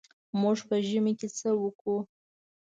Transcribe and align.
موږ 0.41 0.57
په 0.67 0.75
ژمي 0.87 1.13
کې 1.19 1.27
څه 1.37 1.49
وکړو. 1.63 1.97